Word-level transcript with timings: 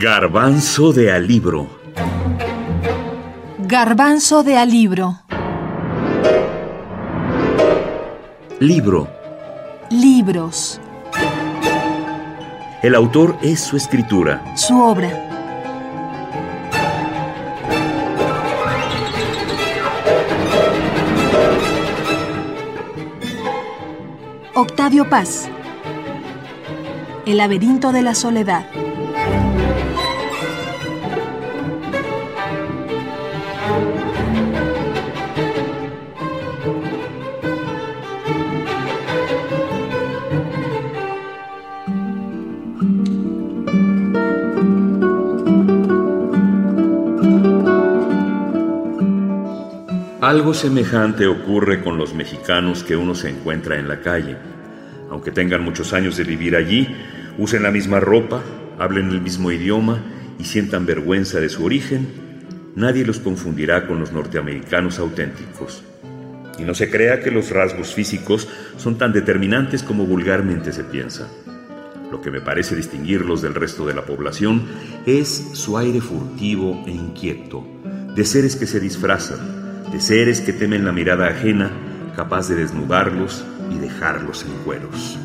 Garbanzo 0.00 0.92
de 0.92 1.10
alibro. 1.10 1.66
Garbanzo 3.58 4.44
de 4.44 4.56
alibro. 4.56 5.18
Libro. 8.60 9.08
Libros. 9.90 10.80
El 12.80 12.94
autor 12.94 13.38
es 13.42 13.58
su 13.58 13.76
escritura. 13.76 14.44
Su 14.54 14.80
obra. 14.80 15.10
Octavio 24.54 25.08
Paz. 25.10 25.48
El 27.26 27.38
laberinto 27.38 27.90
de 27.90 28.02
la 28.02 28.14
soledad. 28.14 28.64
Algo 50.28 50.52
semejante 50.52 51.26
ocurre 51.26 51.82
con 51.82 51.96
los 51.96 52.12
mexicanos 52.12 52.84
que 52.84 52.96
uno 52.96 53.14
se 53.14 53.30
encuentra 53.30 53.78
en 53.78 53.88
la 53.88 54.02
calle. 54.02 54.36
Aunque 55.10 55.30
tengan 55.30 55.64
muchos 55.64 55.94
años 55.94 56.18
de 56.18 56.24
vivir 56.24 56.54
allí, 56.54 56.86
usen 57.38 57.62
la 57.62 57.70
misma 57.70 57.98
ropa, 57.98 58.42
hablen 58.78 59.08
el 59.08 59.22
mismo 59.22 59.50
idioma 59.50 60.02
y 60.38 60.44
sientan 60.44 60.84
vergüenza 60.84 61.40
de 61.40 61.48
su 61.48 61.64
origen, 61.64 62.08
nadie 62.76 63.06
los 63.06 63.20
confundirá 63.20 63.86
con 63.86 64.00
los 64.00 64.12
norteamericanos 64.12 64.98
auténticos. 64.98 65.82
Y 66.58 66.64
no 66.64 66.74
se 66.74 66.90
crea 66.90 67.20
que 67.20 67.30
los 67.30 67.48
rasgos 67.48 67.94
físicos 67.94 68.50
son 68.76 68.98
tan 68.98 69.14
determinantes 69.14 69.82
como 69.82 70.04
vulgarmente 70.04 70.72
se 70.74 70.84
piensa. 70.84 71.26
Lo 72.12 72.20
que 72.20 72.30
me 72.30 72.42
parece 72.42 72.76
distinguirlos 72.76 73.40
del 73.40 73.54
resto 73.54 73.86
de 73.86 73.94
la 73.94 74.04
población 74.04 74.66
es 75.06 75.52
su 75.54 75.78
aire 75.78 76.02
furtivo 76.02 76.84
e 76.86 76.90
inquieto, 76.90 77.66
de 78.14 78.24
seres 78.26 78.56
que 78.56 78.66
se 78.66 78.78
disfrazan, 78.78 79.57
de 79.92 80.00
seres 80.00 80.40
que 80.40 80.52
temen 80.52 80.84
la 80.84 80.92
mirada 80.92 81.28
ajena, 81.28 81.70
capaz 82.14 82.48
de 82.48 82.56
desnudarlos 82.56 83.44
y 83.70 83.78
dejarlos 83.78 84.44
en 84.44 84.52
cueros. 84.64 85.18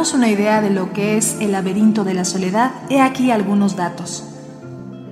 Darnos 0.00 0.14
una 0.14 0.30
idea 0.30 0.62
de 0.62 0.70
lo 0.70 0.94
que 0.94 1.18
es 1.18 1.36
el 1.42 1.52
laberinto 1.52 2.04
de 2.04 2.14
la 2.14 2.24
soledad, 2.24 2.70
he 2.88 3.02
aquí 3.02 3.30
algunos 3.30 3.76
datos. 3.76 4.24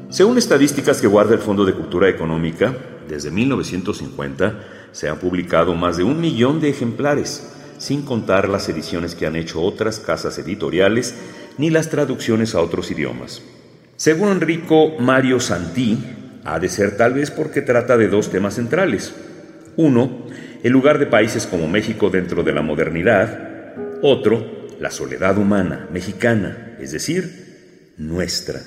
Según 0.08 0.38
estadísticas 0.38 1.02
que 1.02 1.06
guarda 1.06 1.34
el 1.34 1.40
Fondo 1.40 1.66
de 1.66 1.74
Cultura 1.74 2.08
Económica, 2.08 2.74
desde 3.06 3.30
1950 3.30 4.64
se 4.92 5.10
han 5.10 5.18
publicado 5.18 5.74
más 5.74 5.98
de 5.98 6.04
un 6.04 6.18
millón 6.22 6.58
de 6.58 6.70
ejemplares, 6.70 7.52
sin 7.76 8.00
contar 8.00 8.48
las 8.48 8.66
ediciones 8.70 9.14
que 9.14 9.26
han 9.26 9.36
hecho 9.36 9.60
otras 9.60 10.00
casas 10.00 10.38
editoriales 10.38 11.14
ni 11.58 11.68
las 11.68 11.90
traducciones 11.90 12.54
a 12.54 12.62
otros 12.62 12.90
idiomas. 12.90 13.42
Según 13.96 14.30
Enrico 14.30 14.92
Mario 14.98 15.38
Santí, 15.38 15.98
ha 16.46 16.58
de 16.58 16.70
ser 16.70 16.96
tal 16.96 17.12
vez 17.12 17.30
porque 17.30 17.60
trata 17.60 17.98
de 17.98 18.08
dos 18.08 18.30
temas 18.30 18.54
centrales. 18.54 19.12
Uno, 19.76 20.24
el 20.62 20.72
lugar 20.72 20.98
de 20.98 21.04
países 21.04 21.46
como 21.46 21.68
México 21.68 22.08
dentro 22.08 22.42
de 22.42 22.52
la 22.54 22.62
modernidad, 22.62 23.48
otro, 24.00 24.57
la 24.80 24.90
soledad 24.90 25.38
humana 25.38 25.88
mexicana, 25.92 26.76
es 26.80 26.92
decir, 26.92 27.94
nuestra. 27.96 28.60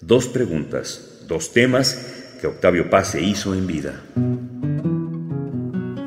Dos 0.00 0.26
preguntas, 0.26 1.22
dos 1.28 1.52
temas 1.52 1.96
que 2.40 2.46
Octavio 2.46 2.90
Paz 2.90 3.12
se 3.12 3.22
hizo 3.22 3.54
en 3.54 3.66
vida. 3.66 4.02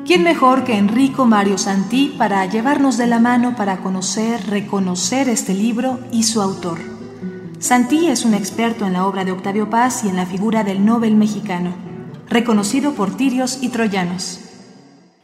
¿Quién 0.06 0.22
mejor 0.22 0.64
que 0.64 0.78
Enrico 0.78 1.26
Mario 1.26 1.58
Santí 1.58 2.14
para 2.16 2.46
llevarnos 2.46 2.96
de 2.96 3.08
la 3.08 3.18
mano 3.18 3.56
para 3.56 3.78
conocer, 3.78 4.40
reconocer 4.46 5.28
este 5.28 5.52
libro 5.52 5.98
y 6.12 6.22
su 6.22 6.40
autor? 6.40 6.78
Santí 7.58 8.06
es 8.06 8.24
un 8.24 8.34
experto 8.34 8.86
en 8.86 8.92
la 8.92 9.06
obra 9.06 9.24
de 9.24 9.32
Octavio 9.32 9.68
Paz 9.68 10.04
y 10.04 10.08
en 10.08 10.16
la 10.16 10.26
figura 10.26 10.62
del 10.62 10.84
Nobel 10.84 11.16
mexicano, 11.16 11.74
reconocido 12.28 12.92
por 12.92 13.16
tirios 13.16 13.58
y 13.62 13.70
troyanos. 13.70 14.40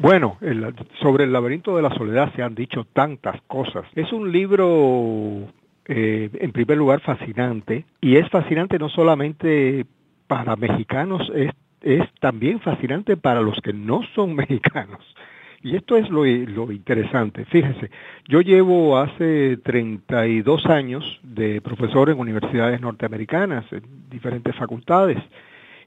Bueno, 0.03 0.37
el, 0.41 0.75
sobre 1.01 1.23
el 1.23 1.33
laberinto 1.33 1.77
de 1.77 1.83
la 1.83 1.95
soledad 1.95 2.35
se 2.35 2.43
han 2.43 2.57
dicho 2.57 2.85
tantas 2.93 3.41
cosas. 3.43 3.85
Es 3.95 4.13
un 4.13 4.33
libro, 4.33 5.47
eh, 5.87 6.29
en 6.41 6.51
primer 6.51 6.77
lugar, 6.77 7.01
fascinante, 7.03 7.85
y 8.01 8.17
es 8.17 8.29
fascinante 8.29 8.81
no 8.81 8.89
solamente 8.89 9.87
para 10.27 10.57
mexicanos, 10.57 11.31
es, 11.37 11.53
es 11.83 12.03
también 12.19 12.59
fascinante 12.59 13.17
para 13.17 13.43
los 13.43 13.61
que 13.61 13.73
no 13.73 14.01
son 14.17 14.35
mexicanos. 14.35 14.99
Y 15.63 15.77
esto 15.77 15.97
es 15.97 16.11
lo, 16.11 16.25
lo, 16.25 16.73
interesante. 16.73 17.45
Fíjese, 17.45 17.89
yo 18.27 18.41
llevo 18.41 18.99
hace 18.99 19.57
32 19.59 20.67
años 20.67 21.21
de 21.23 21.61
profesor 21.61 22.11
en 22.11 22.19
universidades 22.19 22.81
norteamericanas, 22.81 23.73
en 23.73 23.85
diferentes 24.11 24.57
facultades, 24.57 25.19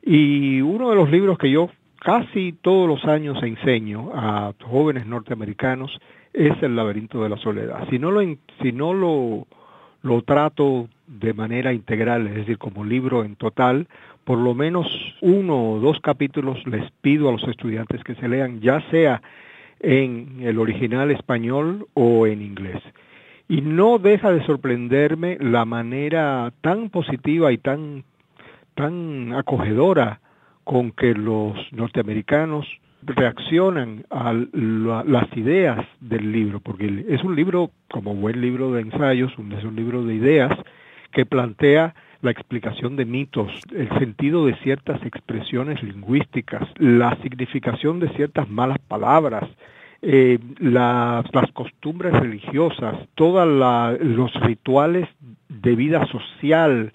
y 0.02 0.62
uno 0.62 0.90
de 0.90 0.96
los 0.96 1.12
libros 1.12 1.38
que 1.38 1.52
yo 1.52 1.70
casi 2.06 2.54
todos 2.62 2.88
los 2.88 3.04
años 3.06 3.42
enseño 3.42 4.12
a 4.14 4.54
jóvenes 4.64 5.08
norteamericanos 5.08 6.00
es 6.34 6.54
el 6.62 6.76
laberinto 6.76 7.24
de 7.24 7.30
la 7.30 7.38
soledad. 7.38 7.88
Si 7.90 7.98
no 7.98 8.12
lo, 8.94 9.48
trato 10.22 10.88
de 11.08 11.34
manera 11.34 11.74
integral, 11.74 12.28
es 12.28 12.36
decir, 12.36 12.60
como 12.60 12.86
libro 12.86 13.24
en 13.24 13.36
total, 13.36 13.88
por 14.24 14.38
lo 14.38 14.54
menos 14.54 14.86
uno 15.22 15.72
o 15.72 15.80
dos 15.80 16.00
capítulos 16.00 16.64
les 16.68 16.92
pido 17.02 17.28
a 17.28 17.32
los 17.32 17.44
estudiantes 17.48 18.04
que 18.04 18.14
se 18.14 18.28
lean, 18.28 18.62
ya 18.62 18.88
sea 18.92 19.24
en 19.80 20.42
el 20.42 20.60
original 20.60 21.10
español 21.10 21.88
o 21.96 22.28
en 22.28 22.44
inglés. 22.44 22.84
Y 23.48 23.62
no 23.62 23.98
deja 23.98 24.32
de 24.32 24.46
sorprenderme 24.46 25.40
la 25.42 25.66
manera 25.66 26.54
tan 26.62 26.92
positiva 26.92 27.52
y 27.52 27.58
tan 27.58 28.04
acogedora 29.34 30.20
con 30.66 30.92
que 30.92 31.14
los 31.14 31.56
norteamericanos 31.72 32.68
reaccionan 33.04 34.04
a 34.10 34.34
las 34.34 35.38
ideas 35.38 35.86
del 36.02 36.32
libro, 36.32 36.60
porque 36.60 37.06
es 37.08 37.24
un 37.24 37.36
libro, 37.36 37.72
como 37.90 38.16
buen 38.16 38.42
libro 38.42 38.74
de 38.74 38.82
ensayos, 38.82 39.32
es 39.32 39.64
un 39.64 39.76
libro 39.76 40.04
de 40.04 40.16
ideas 40.16 40.52
que 41.14 41.26
plantea 41.26 41.94
la 42.22 42.32
explicación 42.32 42.96
de 42.96 43.06
mitos, 43.06 43.52
el 43.76 43.90
sentido 44.00 44.48
de 44.48 44.56
ciertas 44.64 45.02
expresiones 45.06 45.82
lingüísticas, 45.84 46.68
la 46.78 47.16
significación 47.22 48.00
de 48.00 48.10
ciertas 48.10 48.50
malas 48.50 48.80
palabras, 48.80 49.48
eh, 50.02 50.40
las, 50.60 51.26
costumbres 51.54 52.14
religiosas, 52.14 52.96
todos 53.14 53.48
los 54.02 54.34
rituales 54.42 55.08
de 55.48 55.76
vida 55.76 56.06
social, 56.08 56.92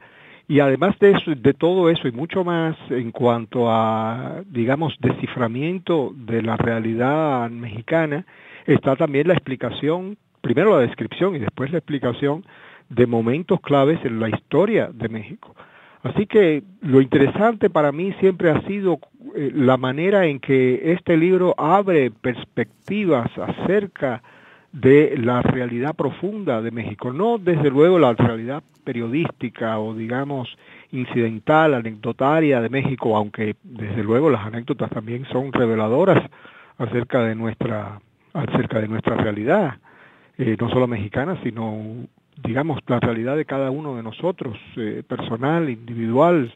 y 0.50 0.58
además 0.58 0.98
de, 0.98 1.12
eso, 1.12 1.30
de 1.30 1.54
todo 1.54 1.90
eso 1.90 2.08
y 2.08 2.10
mucho 2.10 2.42
más 2.42 2.76
en 2.90 3.12
cuanto 3.12 3.70
a, 3.70 4.42
digamos, 4.46 4.96
desciframiento 4.98 6.12
de 6.12 6.42
la 6.42 6.56
realidad 6.56 7.48
mexicana, 7.50 8.26
está 8.66 8.96
también 8.96 9.28
la 9.28 9.34
explicación, 9.34 10.18
primero 10.40 10.74
la 10.74 10.84
descripción 10.84 11.36
y 11.36 11.38
después 11.38 11.70
la 11.70 11.78
explicación 11.78 12.44
de 12.88 13.06
momentos 13.06 13.60
claves 13.60 14.00
en 14.04 14.18
la 14.18 14.28
historia 14.28 14.90
de 14.92 15.08
México. 15.08 15.54
Así 16.02 16.26
que 16.26 16.64
lo 16.80 17.00
interesante 17.00 17.70
para 17.70 17.92
mí 17.92 18.12
siempre 18.18 18.50
ha 18.50 18.60
sido 18.62 18.98
eh, 19.36 19.52
la 19.54 19.76
manera 19.76 20.26
en 20.26 20.40
que 20.40 20.94
este 20.94 21.16
libro 21.16 21.54
abre 21.58 22.10
perspectivas 22.10 23.30
acerca 23.38 24.16
de 24.16 24.39
la 24.72 25.42
realidad 25.42 25.94
profunda 25.94 26.62
de 26.62 26.70
México, 26.70 27.12
no 27.12 27.38
desde 27.38 27.70
luego 27.70 27.98
la 27.98 28.12
realidad 28.12 28.62
periodística 28.84 29.78
o 29.78 29.94
digamos 29.94 30.48
incidental, 30.92 31.74
anecdotaria 31.74 32.60
de 32.60 32.68
México, 32.68 33.16
aunque 33.16 33.56
desde 33.62 34.02
luego 34.02 34.30
las 34.30 34.46
anécdotas 34.46 34.90
también 34.90 35.24
son 35.26 35.52
reveladoras 35.52 36.22
acerca 36.78 37.24
de 37.24 37.34
nuestra 37.34 38.00
acerca 38.32 38.80
de 38.80 38.86
nuestra 38.86 39.16
realidad, 39.16 39.74
eh, 40.38 40.56
no 40.60 40.70
solo 40.70 40.86
mexicana, 40.86 41.36
sino 41.42 42.06
digamos 42.42 42.78
la 42.86 43.00
realidad 43.00 43.36
de 43.36 43.44
cada 43.44 43.70
uno 43.70 43.96
de 43.96 44.04
nosotros, 44.04 44.56
eh, 44.76 45.02
personal, 45.06 45.68
individual, 45.68 46.52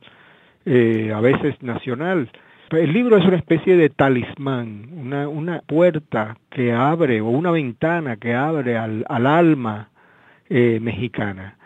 eh, 0.65 1.13
a 1.15 1.21
veces 1.21 1.61
nacional 1.63 2.31
el 2.77 2.93
libro 2.93 3.17
es 3.17 3.25
una 3.25 3.37
especie 3.37 3.77
de 3.77 3.91
talismán, 3.91 4.89
una, 4.97 5.29
una 5.29 5.61
puerta 5.61 6.37
que 6.51 6.73
abre 6.73 7.21
o 7.21 7.27
una 7.27 7.51
ventana 7.51 8.17
que 8.17 8.35
abre 8.35 8.77
al, 8.77 9.05
al 9.09 9.27
alma 9.27 9.91
eh, 10.49 10.79
mexicana. 10.81 11.57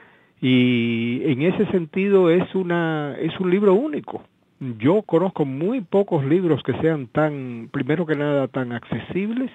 Y 0.41 1.23
en 1.25 1.43
ese 1.43 1.67
sentido 1.67 2.31
es, 2.31 2.55
una, 2.55 3.17
es 3.19 3.39
un 3.41 3.51
libro 3.51 3.75
único. 3.75 4.23
Yo 4.61 5.03
conozco 5.03 5.45
muy 5.45 5.81
pocos 5.81 6.25
libros 6.25 6.63
que 6.63 6.75
sean 6.81 7.07
tan, 7.09 7.69
primero 7.73 8.07
que 8.07 8.17
nada, 8.17 8.49
tan 8.49 8.73
accesibles 8.73 9.51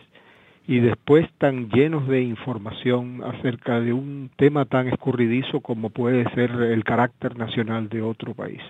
y 0.68 0.80
después 0.80 1.30
tan 1.38 1.70
llenos 1.70 2.08
de 2.08 2.22
información 2.22 3.22
acerca 3.24 3.80
de 3.82 3.92
un 3.94 4.30
tema 4.38 4.66
tan 4.66 4.88
escurridizo 4.88 5.62
como 5.62 5.90
puede 5.90 6.24
ser 6.34 6.52
el 6.52 6.84
carácter 6.84 7.38
nacional 7.38 7.90
de 7.90 8.02
otro 8.02 8.34
país. 8.34 8.62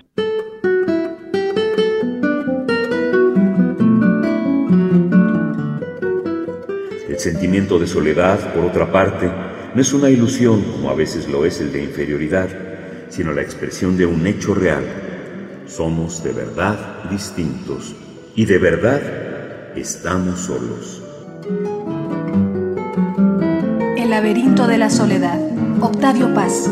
Sentimiento 7.24 7.80
de 7.80 7.88
soledad, 7.88 8.54
por 8.54 8.66
otra 8.66 8.92
parte, 8.92 9.32
no 9.74 9.82
es 9.82 9.94
una 9.94 10.10
ilusión 10.10 10.62
como 10.62 10.90
a 10.90 10.94
veces 10.94 11.30
lo 11.30 11.46
es 11.46 11.62
el 11.62 11.72
de 11.72 11.82
inferioridad, 11.82 12.50
sino 13.10 13.32
la 13.32 13.42
expresión 13.42 13.96
de 13.96 14.06
un 14.06 14.28
hecho 14.28 14.54
real. 14.54 14.84
Somos 15.66 16.22
de 16.22 16.34
verdad 16.34 16.78
distintos 17.10 17.96
y 18.36 18.44
de 18.44 18.58
verdad 18.58 19.02
estamos 19.74 20.42
solos. 20.42 21.02
El 23.98 24.10
laberinto 24.10 24.68
de 24.68 24.78
la 24.78 24.90
soledad. 24.90 25.40
Octavio 25.80 26.34
Paz. 26.34 26.70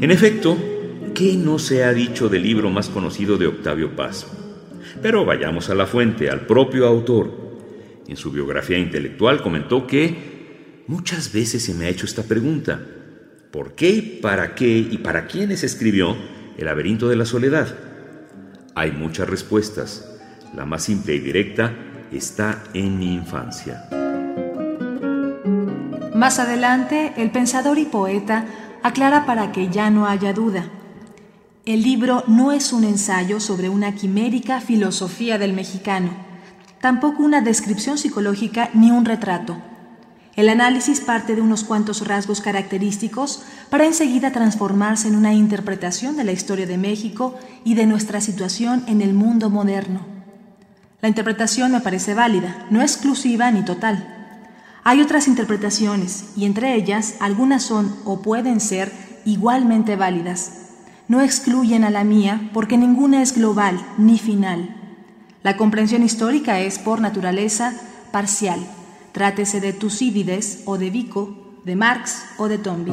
En 0.00 0.10
efecto, 0.12 0.56
¿qué 1.16 1.34
no 1.34 1.58
se 1.58 1.82
ha 1.82 1.94
dicho 1.94 2.28
del 2.28 2.42
libro 2.42 2.68
más 2.68 2.90
conocido 2.90 3.38
de 3.38 3.46
Octavio 3.46 3.96
Paz? 3.96 4.26
Pero 5.00 5.24
vayamos 5.24 5.70
a 5.70 5.74
la 5.74 5.86
fuente, 5.86 6.28
al 6.28 6.42
propio 6.42 6.86
autor. 6.86 7.30
En 8.06 8.18
su 8.18 8.30
biografía 8.30 8.76
intelectual 8.76 9.42
comentó 9.42 9.86
que 9.86 10.82
muchas 10.86 11.32
veces 11.32 11.64
se 11.64 11.72
me 11.72 11.86
ha 11.86 11.88
hecho 11.88 12.04
esta 12.04 12.22
pregunta. 12.22 12.82
¿Por 13.50 13.72
qué, 13.74 14.18
para 14.20 14.54
qué 14.54 14.68
y 14.68 14.98
para 14.98 15.26
quiénes 15.26 15.64
escribió 15.64 16.14
El 16.58 16.66
laberinto 16.66 17.08
de 17.08 17.16
la 17.16 17.24
soledad? 17.24 17.74
Hay 18.74 18.92
muchas 18.92 19.26
respuestas. 19.26 20.20
La 20.54 20.66
más 20.66 20.84
simple 20.84 21.14
y 21.14 21.20
directa 21.20 21.72
está 22.12 22.62
en 22.74 22.98
mi 22.98 23.14
infancia. 23.14 23.88
Más 26.14 26.38
adelante, 26.38 27.14
el 27.16 27.30
pensador 27.30 27.78
y 27.78 27.86
poeta 27.86 28.44
aclara 28.82 29.24
para 29.24 29.50
que 29.50 29.70
ya 29.70 29.88
no 29.88 30.06
haya 30.06 30.34
duda. 30.34 30.66
El 31.66 31.82
libro 31.82 32.22
no 32.28 32.52
es 32.52 32.72
un 32.72 32.84
ensayo 32.84 33.40
sobre 33.40 33.68
una 33.68 33.92
quimérica 33.92 34.60
filosofía 34.60 35.36
del 35.36 35.52
mexicano, 35.52 36.10
tampoco 36.80 37.24
una 37.24 37.40
descripción 37.40 37.98
psicológica 37.98 38.70
ni 38.72 38.92
un 38.92 39.04
retrato. 39.04 39.56
El 40.36 40.48
análisis 40.48 41.00
parte 41.00 41.34
de 41.34 41.42
unos 41.42 41.64
cuantos 41.64 42.06
rasgos 42.06 42.40
característicos 42.40 43.42
para 43.68 43.84
enseguida 43.84 44.30
transformarse 44.30 45.08
en 45.08 45.16
una 45.16 45.34
interpretación 45.34 46.16
de 46.16 46.22
la 46.22 46.30
historia 46.30 46.66
de 46.66 46.78
México 46.78 47.36
y 47.64 47.74
de 47.74 47.86
nuestra 47.86 48.20
situación 48.20 48.84
en 48.86 49.02
el 49.02 49.12
mundo 49.12 49.50
moderno. 49.50 50.06
La 51.02 51.08
interpretación 51.08 51.72
me 51.72 51.80
parece 51.80 52.14
válida, 52.14 52.64
no 52.70 52.80
exclusiva 52.80 53.50
ni 53.50 53.64
total. 53.64 54.38
Hay 54.84 55.00
otras 55.00 55.26
interpretaciones 55.26 56.26
y 56.36 56.44
entre 56.44 56.76
ellas 56.76 57.16
algunas 57.18 57.64
son 57.64 57.92
o 58.04 58.22
pueden 58.22 58.60
ser 58.60 58.92
igualmente 59.24 59.96
válidas. 59.96 60.65
No 61.08 61.20
excluyen 61.20 61.84
a 61.84 61.90
la 61.90 62.04
mía 62.04 62.50
porque 62.52 62.76
ninguna 62.76 63.22
es 63.22 63.34
global 63.34 63.80
ni 63.96 64.18
final. 64.18 64.74
La 65.42 65.56
comprensión 65.56 66.02
histórica 66.02 66.60
es, 66.60 66.78
por 66.78 67.00
naturaleza, 67.00 67.74
parcial 68.10 68.60
Trátese 69.16 69.62
de 69.62 69.72
Tucídides 69.72 70.62
o 70.66 70.76
de 70.76 70.90
Vico, 70.90 71.58
de 71.64 71.74
Marx 71.74 72.22
o 72.36 72.48
de 72.48 72.58
Tomby. 72.58 72.92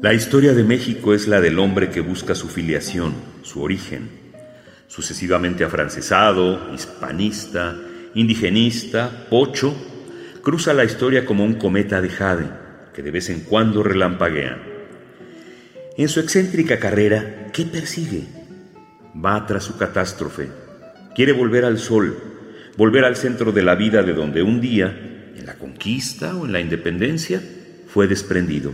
La 0.00 0.14
historia 0.14 0.54
de 0.54 0.62
México 0.62 1.14
es 1.14 1.26
la 1.26 1.40
del 1.40 1.58
hombre 1.58 1.90
que 1.90 2.00
busca 2.00 2.36
su 2.36 2.46
filiación, 2.46 3.12
su 3.42 3.60
origen, 3.60 4.08
sucesivamente 4.86 5.64
afrancesado, 5.64 6.72
hispanista, 6.72 7.76
indigenista, 8.16 9.26
pocho, 9.28 9.76
cruza 10.42 10.72
la 10.72 10.84
historia 10.84 11.26
como 11.26 11.44
un 11.44 11.54
cometa 11.54 12.00
de 12.00 12.08
jade 12.08 12.46
que 12.94 13.02
de 13.02 13.10
vez 13.10 13.28
en 13.28 13.40
cuando 13.40 13.82
relampaguea. 13.82 14.58
En 15.98 16.08
su 16.08 16.20
excéntrica 16.20 16.78
carrera, 16.78 17.48
¿qué 17.52 17.66
persigue? 17.66 18.22
Va 19.14 19.44
tras 19.44 19.64
su 19.64 19.76
catástrofe. 19.76 20.48
Quiere 21.14 21.32
volver 21.32 21.66
al 21.66 21.78
sol, 21.78 22.16
volver 22.78 23.04
al 23.04 23.16
centro 23.16 23.52
de 23.52 23.62
la 23.62 23.74
vida 23.74 24.02
de 24.02 24.14
donde 24.14 24.42
un 24.42 24.62
día, 24.62 25.32
en 25.36 25.44
la 25.44 25.56
conquista 25.56 26.34
o 26.36 26.46
en 26.46 26.52
la 26.52 26.60
independencia, 26.60 27.42
fue 27.86 28.08
desprendido. 28.08 28.72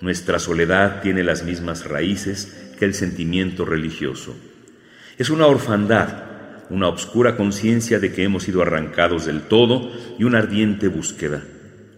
Nuestra 0.00 0.40
soledad 0.40 1.00
tiene 1.00 1.22
las 1.22 1.44
mismas 1.44 1.84
raíces 1.84 2.72
que 2.76 2.86
el 2.86 2.94
sentimiento 2.94 3.64
religioso. 3.64 4.36
Es 5.16 5.30
una 5.30 5.46
orfandad, 5.46 6.29
una 6.70 6.88
obscura 6.88 7.36
conciencia 7.36 7.98
de 7.98 8.12
que 8.12 8.24
hemos 8.24 8.44
sido 8.44 8.62
arrancados 8.62 9.26
del 9.26 9.42
todo 9.42 9.90
y 10.18 10.24
una 10.24 10.38
ardiente 10.38 10.88
búsqueda, 10.88 11.42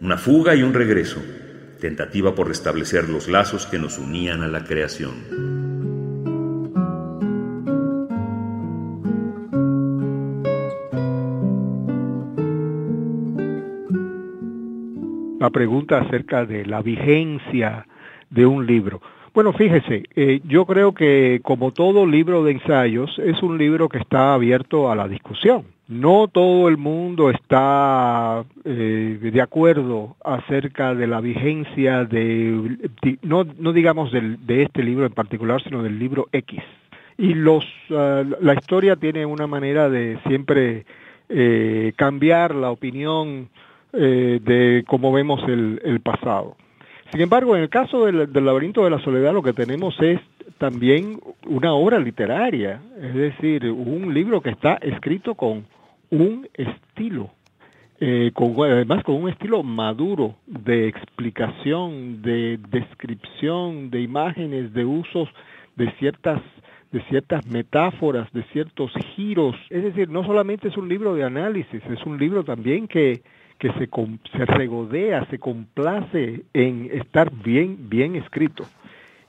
una 0.00 0.18
fuga 0.18 0.54
y 0.54 0.62
un 0.62 0.74
regreso 0.74 1.22
tentativa 1.80 2.34
por 2.34 2.48
restablecer 2.48 3.08
los 3.08 3.28
lazos 3.28 3.66
que 3.66 3.78
nos 3.78 3.98
unían 3.98 4.42
a 4.42 4.48
la 4.48 4.64
creación. 4.64 5.62
La 15.40 15.50
pregunta 15.50 15.98
acerca 15.98 16.46
de 16.46 16.64
la 16.64 16.82
vigencia 16.82 17.88
de 18.30 18.46
un 18.46 18.64
libro. 18.64 19.02
Bueno, 19.34 19.52
fíjese, 19.52 20.04
eh, 20.14 20.40
yo 20.44 20.66
creo 20.66 20.92
que 20.92 21.40
como 21.42 21.72
todo 21.72 22.06
libro 22.06 22.44
de 22.44 22.52
ensayos 22.52 23.18
es 23.18 23.42
un 23.42 23.56
libro 23.56 23.88
que 23.88 23.98
está 23.98 24.34
abierto 24.34 24.90
a 24.90 24.96
la 24.96 25.08
discusión. 25.08 25.64
No 25.88 26.28
todo 26.28 26.68
el 26.68 26.76
mundo 26.76 27.30
está 27.30 28.44
eh, 28.64 29.18
de 29.20 29.40
acuerdo 29.40 30.16
acerca 30.24 30.94
de 30.94 31.06
la 31.06 31.20
vigencia 31.20 32.04
de, 32.04 32.78
no, 33.22 33.44
no 33.58 33.72
digamos 33.72 34.12
de 34.12 34.62
este 34.62 34.82
libro 34.82 35.06
en 35.06 35.12
particular, 35.12 35.62
sino 35.62 35.82
del 35.82 35.98
libro 35.98 36.28
X. 36.32 36.62
Y 37.18 37.34
los, 37.34 37.64
ah, 37.90 38.24
la 38.40 38.54
historia 38.54 38.96
tiene 38.96 39.26
una 39.26 39.46
manera 39.46 39.88
de 39.88 40.18
siempre 40.26 40.84
eh, 41.28 41.92
cambiar 41.96 42.54
la 42.54 42.70
opinión 42.70 43.48
eh, 43.92 44.40
de 44.42 44.84
cómo 44.86 45.12
vemos 45.12 45.42
el, 45.48 45.80
el, 45.84 46.00
pasado. 46.00 46.56
Sin 47.12 47.20
embargo, 47.20 47.54
en 47.54 47.62
el 47.62 47.68
caso 47.68 48.06
del, 48.06 48.32
laberinto 48.32 48.84
de 48.84 48.90
la 48.90 48.98
soledad, 49.00 49.34
lo 49.34 49.42
que 49.42 49.52
tenemos 49.52 49.94
es 50.00 50.18
también 50.56 51.20
una 51.46 51.74
obra 51.74 51.98
literaria, 51.98 52.80
es 52.98 53.14
decir, 53.14 53.70
un 53.70 54.14
libro 54.14 54.40
que 54.40 54.48
está 54.48 54.76
escrito 54.76 55.34
con 55.34 55.66
un 56.08 56.48
estilo, 56.54 57.30
eh, 58.00 58.30
con, 58.32 58.54
además 58.64 59.04
con 59.04 59.16
un 59.16 59.28
estilo 59.28 59.62
maduro 59.62 60.36
de 60.46 60.88
explicación, 60.88 62.22
de 62.22 62.58
descripción, 62.70 63.90
de 63.90 64.00
imágenes, 64.00 64.72
de 64.72 64.86
usos 64.86 65.28
de 65.76 65.92
ciertas 65.98 66.40
de 66.92 67.02
ciertas 67.08 67.46
metáforas, 67.46 68.30
de 68.32 68.42
ciertos 68.52 68.92
giros. 69.16 69.56
Es 69.70 69.82
decir, 69.82 70.10
no 70.10 70.24
solamente 70.26 70.68
es 70.68 70.76
un 70.76 70.88
libro 70.88 71.14
de 71.14 71.24
análisis, 71.24 71.82
es 71.90 72.04
un 72.04 72.18
libro 72.18 72.44
también 72.44 72.86
que, 72.86 73.22
que 73.62 73.72
se, 73.74 73.88
se 74.36 74.44
regodea, 74.44 75.24
se 75.26 75.38
complace 75.38 76.42
en 76.52 76.90
estar 76.92 77.30
bien, 77.32 77.88
bien 77.88 78.16
escrito. 78.16 78.64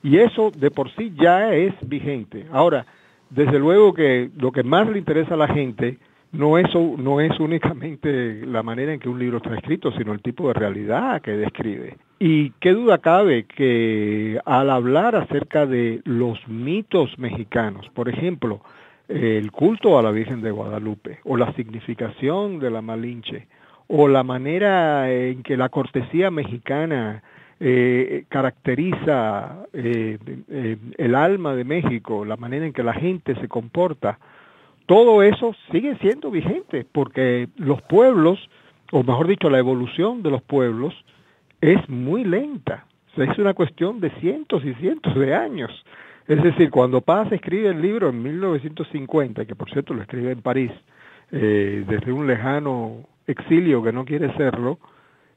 Y 0.02 0.18
eso 0.18 0.50
de 0.50 0.72
por 0.72 0.90
sí 0.96 1.14
ya 1.16 1.54
es 1.54 1.72
vigente. 1.86 2.44
Ahora, 2.50 2.84
desde 3.30 3.60
luego 3.60 3.94
que 3.94 4.30
lo 4.36 4.50
que 4.50 4.64
más 4.64 4.88
le 4.88 4.98
interesa 4.98 5.34
a 5.34 5.36
la 5.36 5.46
gente 5.46 5.98
no 6.32 6.58
es, 6.58 6.66
no 6.74 7.20
es 7.20 7.38
únicamente 7.38 8.44
la 8.44 8.64
manera 8.64 8.92
en 8.92 8.98
que 8.98 9.08
un 9.08 9.20
libro 9.20 9.36
está 9.36 9.54
escrito, 9.54 9.92
sino 9.92 10.12
el 10.12 10.20
tipo 10.20 10.48
de 10.48 10.54
realidad 10.54 11.22
que 11.22 11.36
describe. 11.36 11.96
Y 12.18 12.50
qué 12.58 12.72
duda 12.72 12.98
cabe 12.98 13.44
que 13.44 14.40
al 14.44 14.68
hablar 14.68 15.14
acerca 15.14 15.64
de 15.64 16.00
los 16.06 16.40
mitos 16.48 17.16
mexicanos, 17.20 17.88
por 17.94 18.08
ejemplo, 18.08 18.62
el 19.06 19.52
culto 19.52 19.96
a 19.96 20.02
la 20.02 20.10
Virgen 20.10 20.42
de 20.42 20.50
Guadalupe, 20.50 21.20
o 21.22 21.36
la 21.36 21.52
significación 21.52 22.58
de 22.58 22.72
la 22.72 22.82
Malinche, 22.82 23.46
o 23.88 24.08
la 24.08 24.22
manera 24.22 25.10
en 25.12 25.42
que 25.42 25.56
la 25.56 25.68
cortesía 25.68 26.30
mexicana 26.30 27.22
eh, 27.60 28.24
caracteriza 28.28 29.66
eh, 29.72 30.18
eh, 30.48 30.76
el 30.98 31.14
alma 31.14 31.54
de 31.54 31.64
México, 31.64 32.24
la 32.24 32.36
manera 32.36 32.66
en 32.66 32.72
que 32.72 32.82
la 32.82 32.94
gente 32.94 33.34
se 33.36 33.48
comporta, 33.48 34.18
todo 34.86 35.22
eso 35.22 35.54
sigue 35.70 35.96
siendo 35.98 36.30
vigente 36.30 36.84
porque 36.90 37.48
los 37.56 37.80
pueblos, 37.82 38.38
o 38.92 39.02
mejor 39.02 39.28
dicho, 39.28 39.48
la 39.50 39.58
evolución 39.58 40.22
de 40.22 40.30
los 40.30 40.42
pueblos 40.42 40.94
es 41.60 41.88
muy 41.88 42.24
lenta. 42.24 42.86
es 43.16 43.38
una 43.38 43.54
cuestión 43.54 44.00
de 44.00 44.10
cientos 44.20 44.64
y 44.64 44.74
cientos 44.74 45.14
de 45.14 45.34
años. 45.34 45.70
Es 46.26 46.42
decir, 46.42 46.70
cuando 46.70 47.02
Paz 47.02 47.30
escribe 47.32 47.68
el 47.68 47.80
libro 47.80 48.08
en 48.08 48.22
1950, 48.22 49.44
que 49.44 49.54
por 49.54 49.70
cierto 49.70 49.94
lo 49.94 50.02
escribe 50.02 50.32
en 50.32 50.42
París, 50.42 50.72
desde 51.30 52.12
un 52.12 52.26
lejano 52.26 53.06
exilio 53.26 53.82
que 53.82 53.92
no 53.92 54.04
quiere 54.04 54.34
serlo, 54.36 54.78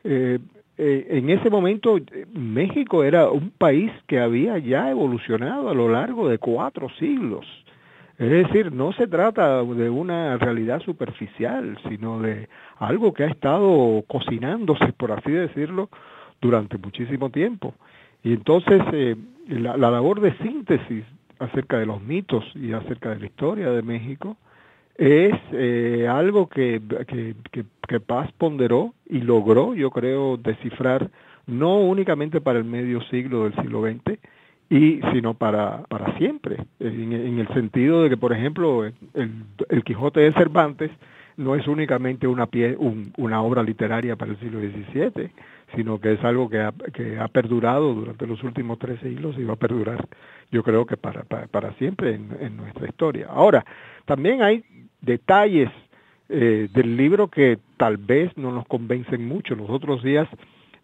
eh, 0.04 0.40
eh, 0.78 1.08
en 1.10 1.30
ese 1.30 1.50
momento 1.50 1.98
México 2.34 3.04
era 3.04 3.30
un 3.30 3.50
país 3.50 3.92
que 4.06 4.20
había 4.20 4.60
ya 4.60 4.92
evolucionado 4.92 5.70
a 5.70 5.74
lo 5.74 5.90
largo 5.90 6.30
de 6.30 6.38
cuatro 6.38 6.90
siglos. 7.00 7.46
Es 8.20 8.30
decir, 8.30 8.72
no 8.72 8.94
se 8.94 9.08
trata 9.08 9.64
de 9.64 9.90
una 9.90 10.38
realidad 10.38 10.82
superficial, 10.82 11.78
sino 11.88 12.20
de 12.20 12.50
algo 12.78 13.14
que 13.14 13.24
ha 13.24 13.28
estado 13.28 14.04
cocinándose, 14.08 14.92
por 14.94 15.12
así 15.12 15.32
decirlo, 15.32 15.90
durante 16.42 16.78
muchísimo 16.78 17.30
tiempo. 17.30 17.76
Y 18.24 18.34
entonces 18.34 18.82
eh, 18.92 19.16
la, 19.48 19.78
labor 19.78 20.22
de 20.22 20.36
síntesis 20.38 21.06
acerca 21.40 21.78
de 21.78 21.86
los 21.86 22.02
mitos 22.02 22.44
y 22.56 22.74
acerca 22.74 23.10
de 23.12 23.20
la 23.20 23.26
historia 23.28 23.70
de 23.70 23.84
México 23.84 24.36
es 24.98 25.34
eh, 25.52 26.08
algo 26.10 26.48
que, 26.48 26.82
que, 27.08 27.36
que, 27.88 28.00
Paz 28.00 28.32
ponderó 28.38 28.94
y 29.08 29.22
logró, 29.22 29.74
yo 29.74 29.92
creo, 29.92 30.38
descifrar 30.38 31.10
no 31.46 31.78
únicamente 31.78 32.42
para 32.42 32.60
el 32.60 32.66
medio 32.66 33.02
siglo 33.04 33.44
del 33.44 33.56
siglo 33.56 33.84
XX, 33.84 34.20
y 34.70 35.00
sino 35.14 35.34
para, 35.34 35.84
para 35.84 36.18
siempre, 36.18 36.58
en, 36.80 37.14
en 37.14 37.40
el 37.40 37.48
sentido 37.50 38.04
de 38.04 38.10
que, 38.10 38.18
por 38.18 38.34
ejemplo, 38.34 38.86
el, 38.86 38.94
el 39.70 39.84
Quijote 39.84 40.20
de 40.20 40.34
Cervantes 40.34 40.92
no 41.38 41.56
es 41.56 41.68
únicamente 41.68 42.28
una, 42.28 42.48
pie, 42.48 42.76
un, 42.78 43.14
una 43.18 43.42
obra 43.42 43.64
literaria 43.64 44.16
para 44.16 44.32
el 44.32 44.40
siglo 44.40 44.60
XVII, 44.60 45.30
sino 45.76 46.00
que 46.00 46.14
es 46.14 46.24
algo 46.24 46.50
que 46.50 46.60
ha, 46.60 46.74
que 46.94 47.20
ha 47.20 47.28
perdurado 47.28 47.94
durante 47.94 48.26
los 48.26 48.44
últimos 48.44 48.80
tres 48.80 49.00
siglos 49.00 49.38
y 49.38 49.44
va 49.44 49.54
a 49.54 49.58
perdurar, 49.58 50.06
yo 50.52 50.64
creo 50.64 50.86
que 50.86 50.98
para, 50.98 51.24
para, 51.24 51.74
siempre 51.74 52.16
en, 52.16 52.58
nuestra 52.58 52.88
historia. 52.88 53.28
Ahora, 53.30 53.64
también 54.06 54.42
hay 54.42 54.64
detalles 55.02 55.70
eh, 56.30 56.68
del 56.74 56.98
libro 56.98 57.30
que 57.30 57.58
tal 57.78 57.98
vez 57.98 58.36
no 58.38 58.52
nos 58.52 58.68
convencen 58.68 59.28
mucho. 59.28 59.56
Los 59.56 59.70
otros 59.70 60.04
días 60.04 60.28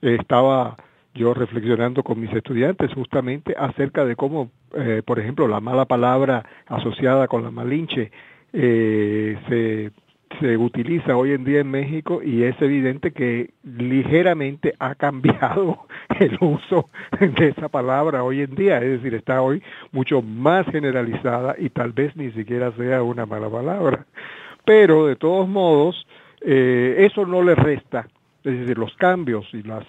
eh, 0.01 0.17
estaba 0.19 0.77
yo 1.13 1.33
reflexionando 1.33 2.03
con 2.03 2.19
mis 2.19 2.33
estudiantes 2.33 2.91
justamente 2.93 3.53
acerca 3.57 4.05
de 4.05 4.15
cómo, 4.15 4.51
eh, 4.75 5.01
por 5.05 5.19
ejemplo, 5.19 5.47
la 5.47 5.59
mala 5.59 5.85
palabra 5.85 6.43
asociada 6.67 7.27
con 7.27 7.43
la 7.43 7.51
malinche 7.51 8.11
eh, 8.51 9.37
se 9.47 9.91
se 10.39 10.57
utiliza 10.57 11.15
hoy 11.15 11.31
en 11.31 11.43
día 11.43 11.61
en 11.61 11.69
México 11.69 12.21
y 12.23 12.43
es 12.43 12.59
evidente 12.61 13.11
que 13.11 13.51
ligeramente 13.63 14.73
ha 14.79 14.95
cambiado 14.95 15.79
el 16.19 16.37
uso 16.41 16.89
de 17.19 17.49
esa 17.49 17.69
palabra 17.69 18.23
hoy 18.23 18.41
en 18.41 18.55
día, 18.55 18.77
es 18.77 19.01
decir, 19.01 19.13
está 19.15 19.41
hoy 19.41 19.61
mucho 19.91 20.21
más 20.21 20.65
generalizada 20.67 21.55
y 21.57 21.69
tal 21.69 21.91
vez 21.91 22.15
ni 22.15 22.31
siquiera 22.31 22.71
sea 22.73 23.03
una 23.03 23.25
mala 23.25 23.49
palabra. 23.49 24.05
Pero 24.65 25.07
de 25.07 25.15
todos 25.15 25.47
modos, 25.47 26.07
eh, 26.41 27.07
eso 27.11 27.25
no 27.25 27.41
le 27.43 27.55
resta, 27.55 28.07
es 28.43 28.59
decir, 28.59 28.77
los 28.77 28.95
cambios 28.95 29.47
y 29.53 29.63
las 29.63 29.85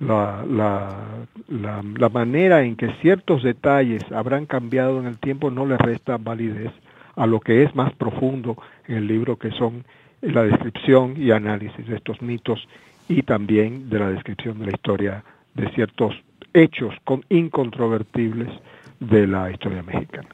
la, 0.00 0.44
la, 0.48 1.26
la, 1.48 1.82
la 1.96 2.08
manera 2.08 2.64
en 2.64 2.74
que 2.74 2.92
ciertos 3.00 3.44
detalles 3.44 4.02
habrán 4.10 4.44
cambiado 4.44 4.98
en 4.98 5.06
el 5.06 5.18
tiempo 5.18 5.52
no 5.52 5.66
le 5.66 5.78
resta 5.78 6.16
validez 6.18 6.72
a 7.16 7.26
lo 7.26 7.40
que 7.40 7.62
es 7.62 7.74
más 7.74 7.92
profundo 7.94 8.56
en 8.86 8.96
el 8.96 9.06
libro, 9.06 9.36
que 9.36 9.50
son 9.52 9.84
la 10.20 10.42
descripción 10.42 11.14
y 11.16 11.30
análisis 11.30 11.86
de 11.86 11.96
estos 11.96 12.20
mitos 12.22 12.66
y 13.08 13.22
también 13.22 13.90
de 13.90 13.98
la 13.98 14.08
descripción 14.10 14.58
de 14.58 14.66
la 14.66 14.72
historia 14.72 15.24
de 15.54 15.70
ciertos 15.72 16.14
hechos 16.52 16.94
con 17.04 17.24
incontrovertibles 17.28 18.48
de 19.00 19.26
la 19.26 19.50
historia 19.50 19.82
mexicana. 19.82 20.28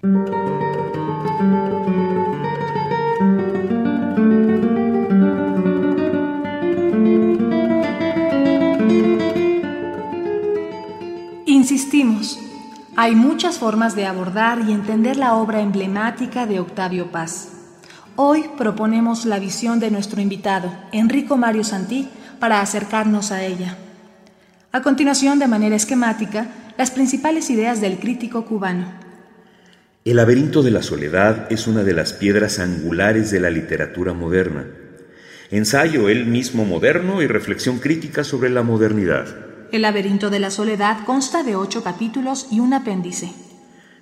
Insistimos, 11.47 12.50
hay 13.03 13.15
muchas 13.15 13.59
formas 13.59 13.97
de 13.97 14.05
abordar 14.05 14.61
y 14.69 14.73
entender 14.73 15.17
la 15.17 15.33
obra 15.33 15.63
emblemática 15.63 16.45
de 16.45 16.61
Octavio 16.61 17.11
Paz. 17.11 17.49
Hoy 18.15 18.45
proponemos 18.59 19.25
la 19.25 19.39
visión 19.39 19.81
de 19.81 19.91
nuestro 19.91 20.21
invitado, 20.21 20.71
Enrico 20.93 21.39
Mario 21.39 21.65
Santí, 21.65 22.11
para 22.39 22.61
acercarnos 22.61 23.33
a 23.33 23.43
ella. 23.43 23.79
A 24.71 24.83
continuación, 24.83 25.39
de 25.39 25.49
manera 25.49 25.77
esquemática, 25.77 26.49
las 26.77 26.91
principales 26.91 27.49
ideas 27.49 27.81
del 27.81 27.99
crítico 27.99 28.45
cubano. 28.45 28.93
El 30.05 30.17
laberinto 30.17 30.63
de 30.63 30.71
la 30.71 30.83
soledad 30.83 31.51
es 31.51 31.67
una 31.67 31.85
de 31.85 31.95
las 31.95 32.13
piedras 32.13 32.59
angulares 32.59 33.31
de 33.31 33.41
la 33.41 33.49
literatura 33.49 34.13
moderna. 34.13 34.67
Ensayo 35.51 36.11
él 36.11 36.27
mismo 36.27 36.67
moderno 36.67 37.23
y 37.23 37.27
reflexión 37.27 37.79
crítica 37.79 38.25
sobre 38.25 38.51
la 38.51 38.63
modernidad. 38.63 39.50
El 39.73 39.83
laberinto 39.83 40.31
de 40.31 40.41
la 40.41 40.51
soledad 40.51 41.05
consta 41.05 41.43
de 41.43 41.55
ocho 41.55 41.85
capítulos 41.85 42.49
y 42.51 42.61
un 42.61 42.75
apéndice. 42.75 43.33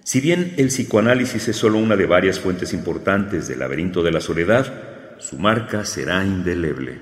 Si 0.03 0.21
bien 0.21 0.55
el 0.57 0.69
psicoanálisis 0.69 1.49
es 1.49 1.57
solo 1.57 1.79
una 1.79 1.95
de 1.95 2.07
varias 2.07 2.41
fuentes 2.41 2.73
importantes 2.73 3.47
del 3.49 3.59
laberinto 3.59 4.03
de 4.03 4.11
la 4.11 4.21
soledad, 4.23 4.73
su 5.19 5.39
marca 5.39 5.85
será 5.85 6.25
indeleble. 6.25 6.99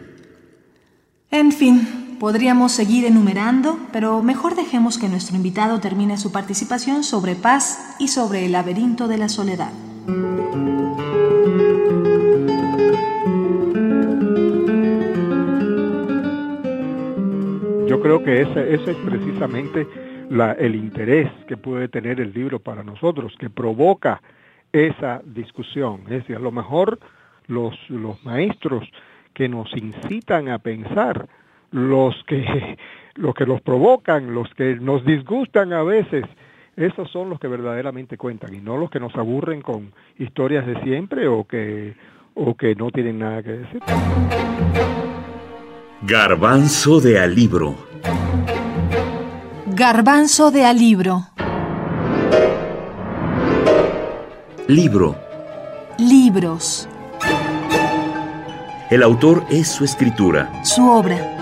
En 1.30 1.52
fin, 1.52 2.16
podríamos 2.18 2.72
seguir 2.72 3.04
enumerando, 3.04 3.78
pero 3.92 4.22
mejor 4.22 4.56
dejemos 4.56 4.98
que 4.98 5.08
nuestro 5.08 5.36
invitado 5.36 5.78
termine 5.78 6.18
su 6.18 6.32
participación 6.32 7.04
sobre 7.04 7.36
paz 7.36 7.94
y 8.00 8.08
sobre 8.08 8.46
el 8.46 8.52
laberinto 8.52 9.06
de 9.06 9.18
la 9.18 9.28
soledad. 9.28 9.70
Creo 18.06 18.22
que 18.22 18.40
ese, 18.40 18.74
es 18.74 18.96
precisamente 18.98 19.86
el 20.58 20.74
interés 20.76 21.28
que 21.48 21.56
puede 21.56 21.88
tener 21.88 22.20
el 22.20 22.32
libro 22.32 22.60
para 22.60 22.84
nosotros, 22.84 23.34
que 23.38 23.50
provoca 23.50 24.22
esa 24.72 25.22
discusión. 25.24 26.02
Es 26.04 26.20
decir, 26.22 26.36
a 26.36 26.40
lo 26.40 26.52
mejor 26.52 27.00
los, 27.48 27.74
los 27.88 28.24
maestros 28.24 28.88
que 29.34 29.48
nos 29.48 29.72
incitan 29.76 30.48
a 30.48 30.58
pensar, 30.58 31.28
los 31.72 32.14
que, 32.28 32.76
los 33.16 33.34
que 33.34 33.44
los 33.44 33.60
provocan, 33.60 34.34
los 34.34 34.52
que 34.54 34.76
nos 34.76 35.04
disgustan 35.04 35.72
a 35.72 35.82
veces, 35.82 36.24
esos 36.76 37.10
son 37.10 37.28
los 37.28 37.40
que 37.40 37.48
verdaderamente 37.48 38.16
cuentan 38.16 38.54
y 38.54 38.58
no 38.58 38.76
los 38.76 38.88
que 38.88 39.00
nos 39.00 39.16
aburren 39.16 39.62
con 39.62 39.92
historias 40.18 40.64
de 40.64 40.80
siempre 40.82 41.26
o 41.26 41.44
que, 41.44 41.94
o 42.34 42.54
que 42.54 42.76
no 42.76 42.90
tienen 42.90 43.18
nada 43.18 43.42
que 43.42 43.52
decir. 43.52 43.82
Garbanzo 46.02 47.00
de 47.00 47.18
alibro. 47.18 47.74
Garbanzo 49.66 50.50
de 50.50 50.66
alibro. 50.66 51.28
Libro. 54.68 55.16
Libros. 55.98 56.86
El 58.90 59.02
autor 59.02 59.46
es 59.48 59.68
su 59.68 59.84
escritura. 59.84 60.52
Su 60.64 60.86
obra 60.90 61.35